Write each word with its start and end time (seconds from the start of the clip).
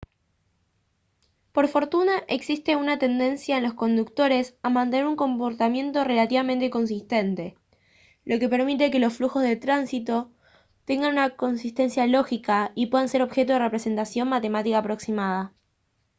por 1.51 1.67
fortuna 1.67 2.23
existe 2.27 2.75
una 2.75 2.97
tendencia 2.97 3.57
en 3.57 3.63
los 3.63 3.75
conductores 3.75 4.57
a 4.63 4.71
mantener 4.71 5.05
un 5.05 5.15
comportamiento 5.15 6.03
relativamente 6.03 6.71
consistente 6.71 7.55
lo 8.25 8.39
que 8.39 8.49
permite 8.49 8.89
que 8.89 8.97
los 8.97 9.13
flujos 9.15 9.43
de 9.43 9.57
tráfico 9.57 10.31
tengan 10.85 11.11
una 11.11 11.29
consistencia 11.35 12.07
lógica 12.07 12.71
y 12.73 12.87
puedan 12.87 13.09
ser 13.09 13.21
objeto 13.21 13.53
de 13.53 13.59
representación 13.59 14.27
matemática 14.27 14.79
aproximada 14.79 15.53